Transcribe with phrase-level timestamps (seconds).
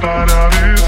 [0.00, 0.79] para vivir.